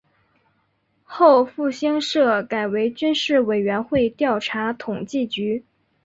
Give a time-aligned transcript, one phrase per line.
[1.03, 5.63] 后复兴社改为军事委员会调查统计局。